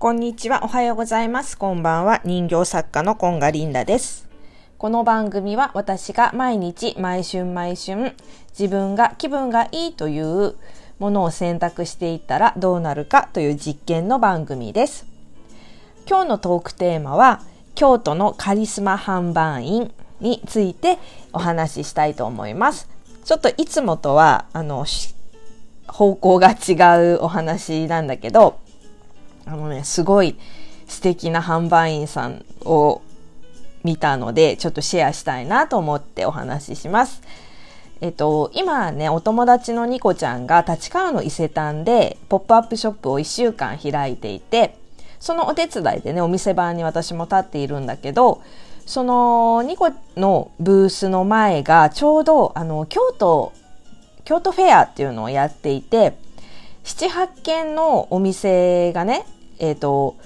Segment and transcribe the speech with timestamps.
[0.00, 0.64] こんにちは。
[0.64, 1.58] おはようございます。
[1.58, 2.22] こんばんは。
[2.24, 4.30] 人形作家のコンガリンダです。
[4.78, 8.14] この番組は私が毎日、毎春毎春、
[8.58, 10.54] 自分が気分がいいという
[10.98, 15.04] ものを選択していったらどうなるかという実験の番組です。
[16.08, 17.42] 今日のトークテーマは、
[17.74, 20.96] 京都のカリスマ販売員について
[21.34, 22.88] お話ししたいと思います。
[23.26, 24.86] ちょっといつもとは、あの、
[25.88, 26.72] 方向が違
[27.16, 28.60] うお話なんだけど、
[29.46, 30.36] あのね、すごい
[30.86, 33.02] 素敵な販売員さんを
[33.84, 37.22] 見たので、ちょっとシェアしたいなと思ってお話しします。
[38.00, 44.76] えっと、今ね、お友達のニコちゃんが立川の伊勢丹でポップアップショップを1週間開いていて、
[45.18, 48.42] そのお手伝いでね、お店番に私も立っているんだけど、
[48.86, 53.52] そのニコのブースの前がちょうどあの京都、
[54.24, 56.16] 京都フェアっていうのをやっていて、
[56.84, 59.26] 七八軒のお店がね、
[59.60, 60.16] えっ、ー、と、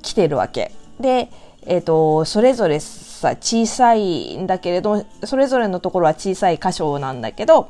[0.00, 0.72] 来てるわけ。
[0.98, 1.28] で、
[1.66, 7.68] えっ、ー、と、それぞれさ、小さいんだけれど、それぞれのところは小さい箇所なんだけど、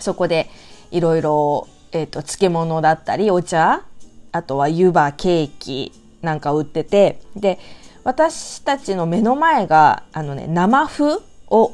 [0.00, 0.48] そこで
[0.90, 3.84] いろいろ、えっ、と、漬物だったり、お茶、
[4.32, 7.58] あとは湯葉、ケーキなんか売ってて、で、
[8.04, 11.72] 私たちの目の前が、あのね、生麩を、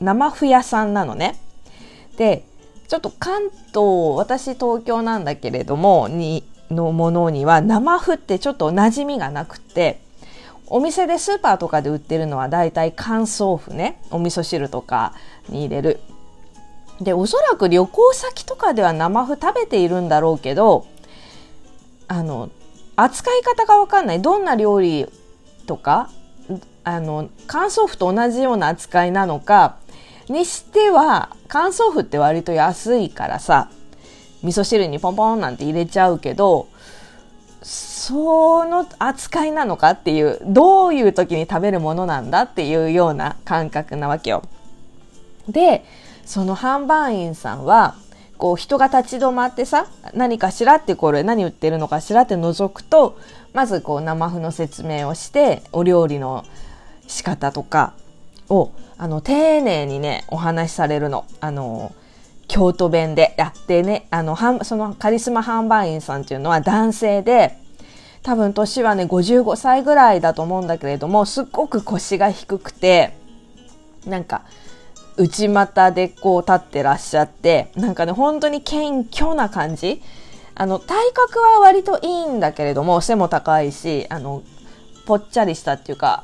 [0.00, 1.38] 生麩屋さんなのね。
[2.16, 2.44] で、
[2.88, 6.44] ちょっと関東、私東京なんだけれども、に、
[6.74, 10.00] のものには生麩ってちょっと馴染みがなくて、
[10.66, 15.14] お店でスーパーとかで売ってるのはだいたい乾燥麩ね、お味噌汁とか
[15.48, 16.00] に入れる。
[17.00, 20.86] で、おそらく旅行先とかでは生麩食べているんだろうけど、
[22.08, 22.50] あの、
[22.96, 24.22] 扱い方がわかんない。
[24.22, 25.06] どんな料理
[25.66, 26.10] とか、
[26.84, 29.76] あの、乾燥麩と同じような扱いなのか、
[30.28, 33.68] にしては、乾燥麩って割と安いからさ、
[34.44, 36.68] 味噌汁にポンポンなんて入れちゃうけど、
[37.62, 44.42] その扱いなのかっていう、どういう時に食べるものなんだっていうような感覚なわけよ。
[45.48, 45.84] で、
[46.26, 47.96] その販売員さんは、
[48.36, 53.18] こう人が立ち止まってさ、何かしらってこれ何売ってるのかしらって覗くと、
[53.52, 56.44] まずこう生麩の説明をして、お料理の
[57.06, 57.94] 仕方とか
[58.48, 61.24] をあの、丁寧にね、お話しされるの。
[61.40, 61.92] あの、
[62.54, 63.34] 京都弁で。
[63.36, 67.58] やってね、あの、そのカリスマ販売員さんっていうのは男性で、
[68.22, 73.16] 多分年はね、55歳ぐらいだと思うんだけれども、すっごく腰が低くて、
[74.06, 74.42] なんか、
[75.16, 80.00] 内股でこう立ってらっしゃって、なんかね、本当に謙虚な感じ。
[80.54, 84.44] あの、体格は割といいんだけれども、背も高いし、あの、
[85.06, 86.22] ぽっちゃりしたっていうか、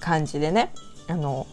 [0.00, 0.72] 感じでね、
[1.08, 1.46] あの、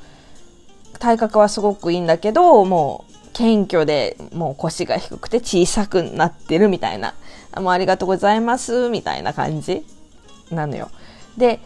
[0.99, 3.08] 体格はすごくいいんだけど、もう
[3.39, 7.15] 謙虚でもう腰が低くて小さくなってるみたいな、
[7.55, 9.85] もうありがとうございますみたいな感じ？
[10.51, 10.89] なのよ。
[11.37, 11.61] で、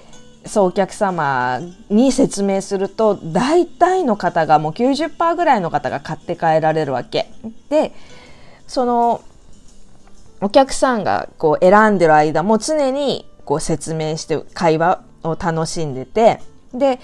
[0.45, 7.31] そうお客様に説明すると大体の方がもう90%ぐらいの方が買って帰られるわけ。
[7.69, 7.91] で、
[8.67, 9.21] その
[10.41, 16.39] お客さんがこう選んでる間も常にこう説明して会話を楽しんでて、
[16.71, 16.99] で、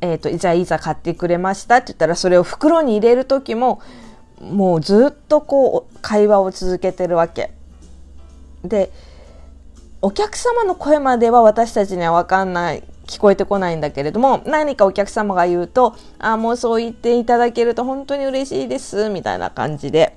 [0.00, 3.80] えっ、ー、と、じゃあいざ買ってくれましたって言ったら、それを袋に入れる時も、
[4.40, 7.52] もうずっとこう、会話を続けてるわけ。
[8.64, 8.92] で、
[10.00, 20.16] お客様の声までは私たちにはわかんない、聞こえてこないんだけれども、何かお客様が言うと、ああ、もうそう言っていただけると本当に嬉しいです、みたいな感じで、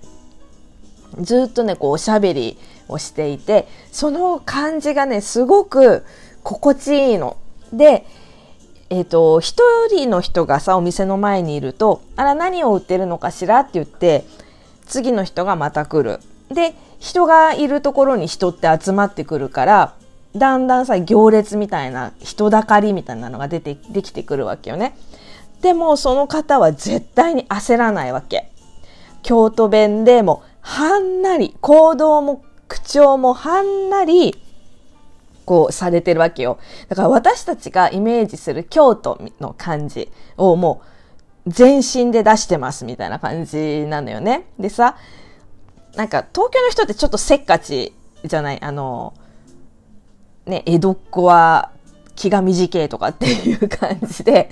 [1.20, 6.06] ずっとね、こう、おしゃべりをしていて、その感じがね、すごく
[6.44, 7.38] 心地いいの。
[7.74, 8.06] で、
[8.92, 14.26] えっ、ー、と、一人の人がさ、お店の前にいると、あら、何を売ってるのかしらって言って、
[14.86, 16.20] 次の人がまた来る。
[16.54, 19.94] で、人がいるところに人って集まってくるから、
[20.36, 24.94] だんだんさ、行列みたいな、人だかりみたいなのが出て、できてくるわけよね。
[25.62, 28.52] でも、その方は絶対に焦らないわけ。
[29.24, 34.36] 京都弁でも、はんなり、行動も口調もはんなり、
[35.52, 36.60] こうされてるわけよ。
[36.88, 40.82] だから私たちがイメージする京都の感じをも
[41.46, 44.46] う全身で出してますみたいな感じなのよね。
[44.58, 44.96] でさ、
[45.98, 47.92] なんか東京の人ってちょっとせっかち
[48.24, 48.62] じゃない？
[48.62, 49.14] あの、
[50.46, 51.72] ね、江戸っ子は
[52.16, 54.50] 気が短いとかっていう感じで、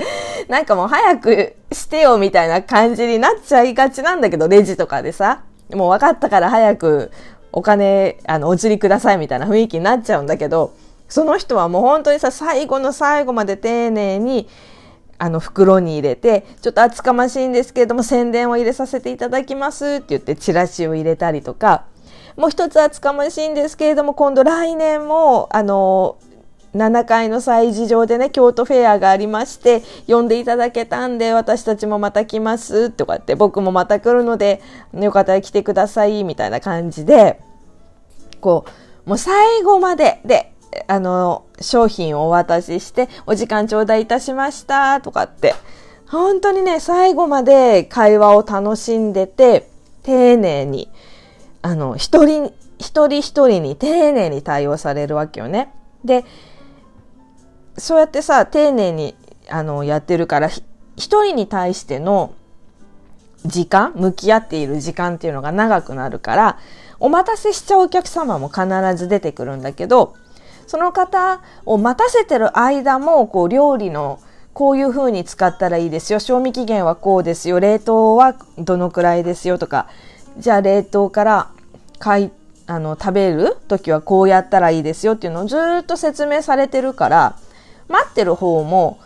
[0.50, 5.44] なんかもう早くしてよみたいな感じになっちゃいがちなんだけど、レジとかでさ、
[5.74, 7.12] もう分かったから早く
[7.54, 10.74] お金、あの、お釣りくださいみたいな雰囲気になっちゃうんだけど、
[11.10, 14.48] その人はもう本当にさ、最後の最後まで丁寧に、
[15.18, 21.86] あの、袋に入れて、ちょっと厚かましいんですけれども、宣伝を入れさせていただきますって言って、チラシを入れたりとか、
[22.38, 26.18] もう一つ厚かましいんですけれども、今度来年も、あの、
[26.76, 34.62] 7階の催事場でね、京都フェアがありまして、呼んでいただけたんで、私たちもまた来ますとかって、僕もまた来るので、
[34.94, 37.42] よかったら来てください、みたいな感じで、
[38.40, 38.66] こ
[39.06, 40.54] う、もう最後まで、で、
[40.88, 45.56] あの、商品をお渡しして、お時間頂戴いたしました、とかって、
[46.08, 49.70] 本当にね、最後まで会話を楽しんでて、
[50.04, 50.90] 丁寧に、
[51.62, 55.74] あの、一人、一人一人に丁寧に対応されるわけよね。
[56.04, 56.26] で、
[57.78, 59.16] そうやってさ、丁寧に、
[59.50, 60.64] あの、やってるから、一
[60.96, 62.34] 人に対しての
[63.46, 66.58] 時間、向き合っている時間っていうのが長くなるから、
[67.00, 70.16] お待たせしちゃうお客様も必ず出てくるんだけど、
[70.70, 74.20] その方を待たせてる間も、こう、料理の
[74.54, 76.20] こういう風に使ったらいいですよ。
[76.20, 77.60] 賞味期限はこうですよ。
[77.60, 79.88] 冷凍はどのくらいですよとか。
[80.38, 81.48] じゃあ冷凍から
[81.98, 82.32] 買い、
[82.68, 87.36] あの、食べる時はこうやったらいいですよっていうのをずっと説明されてるから、
[87.88, 89.00] 待ってる方も、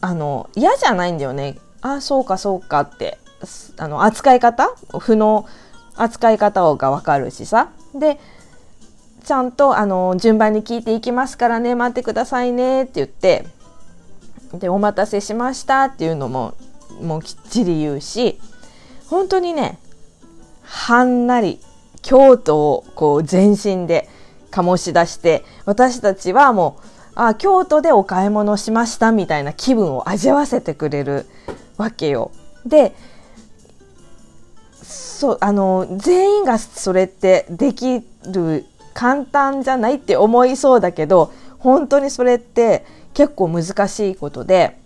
[0.00, 1.56] あの、嫌じゃないんだよね。
[1.82, 3.18] あ、そうかそうかって。
[3.78, 4.74] あの、扱い方？
[4.98, 5.46] 負の
[5.94, 7.68] 扱い方がわかるしさ。
[7.94, 8.18] で、
[9.20, 13.46] ちゃんと、あの、順番に聞いていきますからね、待ってくださいねって言って、
[14.54, 16.54] で、お待たせしましたっていうのも、
[17.00, 18.40] もうきっちり言うし、
[19.08, 19.78] 本当にね、
[20.62, 21.60] はんなり、
[22.02, 24.08] 京都をこう全身で
[24.50, 31.26] 醸し出して、私たちはもう、あ、京都でお買い物しましたみたいな気分を味わわせてくれる
[31.76, 32.30] わけよ。
[32.64, 32.94] で、
[34.82, 38.64] そう、あの、全員がそれってできる
[39.00, 44.76] 簡単じゃないって思いそうだけど、本当にそれって結構難しいことで、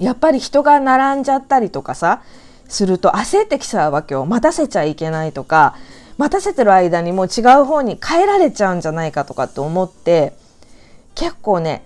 [0.00, 2.22] やっぱり人が並んじゃったりとかさ、
[2.66, 4.26] すると焦ってきちゃうわけよ。
[4.26, 5.76] 待たせちゃいけないとか、
[6.18, 10.32] 待たせてる間にもう違う方に帰られちゃうんじゃないかとかって思って、
[11.14, 11.84] 結構ね、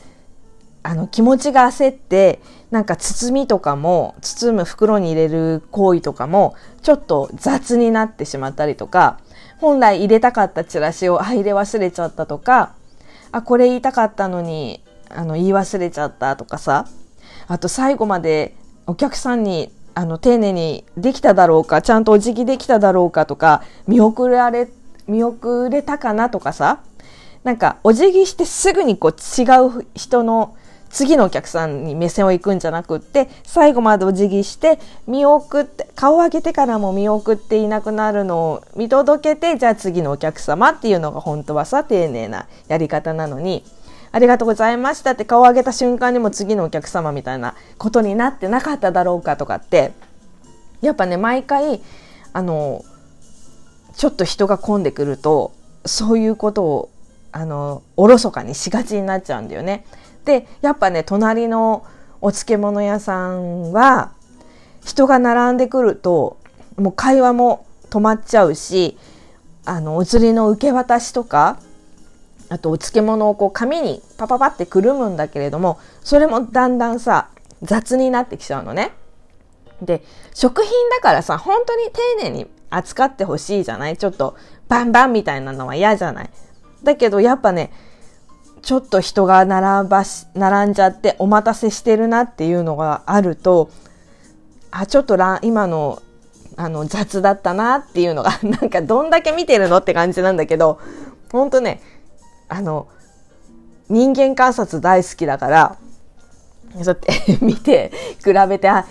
[0.82, 2.40] あの気持ちが焦って、
[2.70, 9.19] なんか包みとかも、包む袋に入れる行為とかも、ちょっと雑になってしまったりとか、
[9.64, 12.75] 本来入れたかったチラシを入れ忘れちゃったとか、
[13.32, 16.87] あ、これ言いたかったのにあの言い忘れちゃったとかさ
[17.46, 18.55] あと最後まで
[18.87, 24.69] お客さんにあの丁寧にできただろうかちゃんとお辞儀できただろうかとか見送られ
[25.06, 26.82] 見送れたかなとかさ
[27.43, 29.44] なんかお辞儀してすぐにこう違
[29.81, 30.56] う人の
[30.94, 43.64] 次のお客さんに目線を行くんじゃなくって最後までお辞儀して見送って顔を上げてからも見送っていなくなるのを見届けてじゃあ次のお客様っていうのが本当はさ丁寧なやり方なのに
[44.12, 49.90] ありがとうございましたって顔を上げた瞬間にも次のお客様みたいなことになってなかっただろうかとかって
[50.81, 51.81] やっぱね毎回
[52.32, 52.85] あの
[53.97, 55.52] ちょっと人が混んでくると
[55.85, 56.90] そういうことを
[57.32, 59.85] あのおろそかにしがちになっちゃうんだよね。
[60.25, 61.85] でやっぱね隣の
[62.21, 64.12] お漬物屋さんは
[64.85, 66.38] 人が並んでくると
[66.76, 68.99] もう会話も止まっちゃうし
[69.65, 71.59] あのお釣りの受け渡しとか
[72.49, 77.29] あとお漬物をこう紙にパパパってくるむんだけれどもそれもだんだんさ
[77.62, 78.93] 雑になってきちゃうのね。
[79.81, 80.03] で
[80.35, 83.97] 食品だからさ本当に丁寧に扱ってほしいじゃない？
[83.97, 84.37] ちょっと
[84.69, 86.31] バンバンみたいなのは嫌じゃない？
[86.83, 87.73] だけどやっぱね
[88.64, 93.71] ちょっと人が並ばし並んじゃってお待たせしてるなっていうのがあると
[94.71, 96.02] あちょっと今の
[96.56, 100.78] あの雑だったなっていうのが なんかどんだけ見てるのって感じなんだけど
[101.30, 101.80] ほんとね
[102.49, 102.88] あの、
[103.88, 105.78] 人間観察大好きだから、
[106.75, 107.92] そうやって 見て、
[108.25, 108.87] 比べて、あ、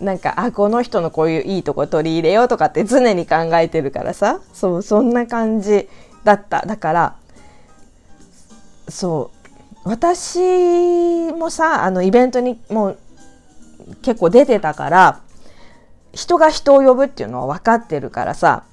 [0.00, 5.88] なんか、あ、この人のこういういいとこ取り入れようとかって常に考えてるからさ、そう、そんな感じ
[6.24, 6.64] だった。
[6.66, 7.16] だから、
[8.88, 9.30] そ
[9.84, 12.98] う、私もさ、あの、イベントにもう
[14.02, 15.20] 結構出てたから、
[16.12, 18.64] 人が人を呼ぶっていうのは分かってるからさ、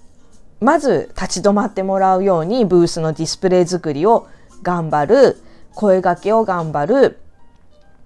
[0.59, 4.27] まず立ち止まってもらうようにブースのディスプレイ作りを
[4.61, 5.37] 頑張る、
[5.75, 7.19] 声掛けを頑張る。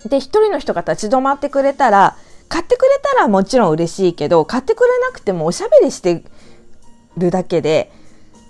[0.05, 2.17] で、一人の人が立ち止まってくれたら、
[2.49, 6.23] 買ってくれたらもちろん嬉しいけど、買ってくれなくてもおしゃべりして
[7.17, 7.91] るだけで、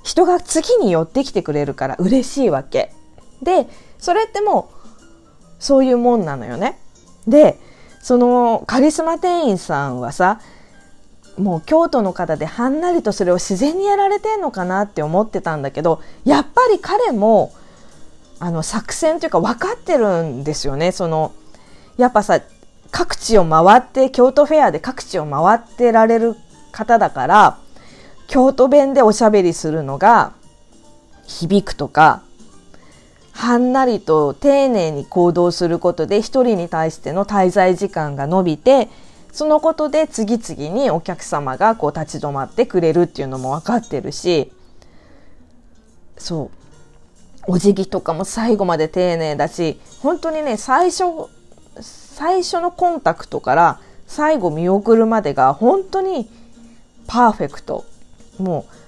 [0.04, 2.94] 人が次に寄ってきてくれるから嬉しいわけ。
[3.42, 3.68] で、
[4.00, 5.04] それってもう、
[5.60, 6.80] そういうもんなのよね。
[7.28, 7.60] で、
[8.02, 10.40] そのカリスマ店員さんはさ、
[11.38, 17.54] もう京都の方ではんなりとそれを自然にやられてんのかなって思ってたんだけどやっぱり彼も
[18.40, 21.34] あの作戦というか分かってるんですよねその
[21.98, 22.42] やっぱさ
[22.90, 26.36] 各地を回って京都フェアで各地を回ってられる
[26.72, 27.60] 方だから
[28.28, 30.34] 京都弁でおしゃべりするのが
[31.26, 32.24] 響くとか、
[33.38, 38.90] はんなりと丁寧に行動することで一人に対しての滞在時間が伸びて、
[39.32, 44.52] そのことで次々にお客様がこう立ち止まってくれるっていうのも分かってるし、
[46.18, 46.50] そ
[47.46, 47.52] う。
[47.52, 51.04] お辞儀とかも最後まで丁寧だし、本当にね、最初、
[51.80, 56.28] 最初のコンタクトから最後見送るまでが本当に
[57.06, 57.86] パーフェクト。
[58.40, 58.87] もう、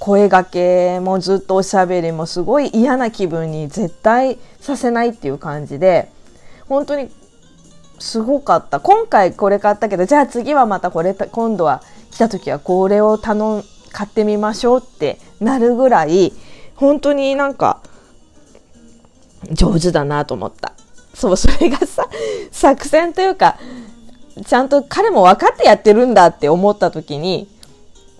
[0.00, 6.10] 声がけもずっとおしゃべりもすごい嫌な気分に絶対させないっていう感じで、
[6.68, 7.10] 本当に
[7.98, 8.80] すごかった。
[8.80, 16.32] 今回これ買ったけど、じゃあ次はまたこれ、今度は来た時はこれを頼ん、買ってみましょうってなるぐらい、
[16.76, 17.82] 本当になんか、
[19.52, 20.72] 上手だなと思った。
[21.12, 22.08] そう、それがさ、
[22.50, 23.58] 作戦というか、
[24.46, 27.50] ちゃんと彼も分かってやってるんだって思った時に、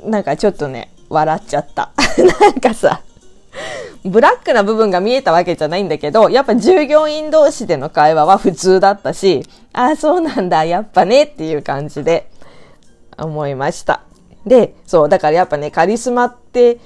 [0.04, 1.90] なんかちょっとね、笑っちゃった。
[2.40, 3.02] なんかさ、
[4.04, 12.30] ブラックな部分が見えたわけじゃないんだけど、やっぱ従業員同士での会話は普通だったし、ああ、そうなんだ、やっぱねっていう感じで
[13.18, 14.02] 思いました。
[14.46, 16.78] で、そう、だからやっぱね、カリスマって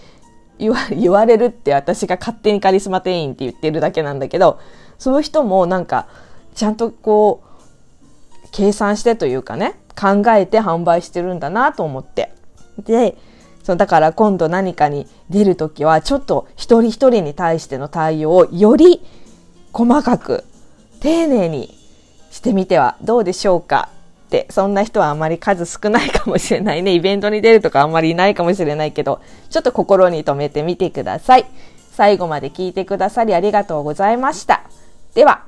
[0.59, 4.59] 言わ言われるって私が勝手にカリスマ店員って言ってるだけなんだけど、
[4.99, 6.09] そういう人もなんか、
[6.55, 12.35] ちゃんとこう、計算してというかね、考えて販売してるんだなと思って。
[12.79, 13.17] で、
[13.65, 19.01] そうだから今度何かに出るときはちょっと一人一人に対しての対応をより
[19.73, 20.45] 細かく
[21.01, 21.77] 丁寧に
[22.31, 23.89] してみてはどうでしょうか
[24.27, 26.83] ってそんな人はあまり数少ないかもしれない。
[26.83, 31.47] ね イベントに出るとかあんまりいないかもしれないけどちょっと心に留めてみてください。
[31.93, 34.65] 最後まで聞いてくださりありがとうございました。
[35.15, 35.45] では